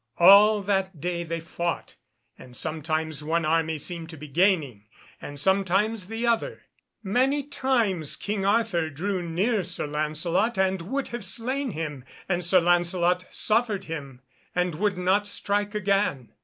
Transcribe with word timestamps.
All 0.17 0.63
that 0.63 0.99
day 0.99 1.23
they 1.23 1.39
fought, 1.39 1.93
and 2.35 2.57
sometimes 2.57 3.23
one 3.23 3.45
army 3.45 3.77
seemed 3.77 4.09
to 4.09 4.17
be 4.17 4.27
gaining, 4.27 4.85
and 5.21 5.39
sometimes 5.39 6.07
the 6.07 6.25
other. 6.25 6.63
Many 7.03 7.43
times 7.43 8.15
King 8.15 8.43
Arthur 8.43 8.89
drew 8.89 9.21
near 9.21 9.61
Sir 9.61 9.85
Lancelot, 9.85 10.57
and 10.57 10.81
would 10.81 11.09
have 11.09 11.23
slain 11.23 11.69
him, 11.69 12.03
and 12.27 12.43
Sir 12.43 12.59
Lancelot 12.61 13.25
suffered 13.29 13.83
him, 13.83 14.21
and 14.55 14.73
would 14.73 14.97
not 14.97 15.27
strike 15.27 15.75
again. 15.75 16.31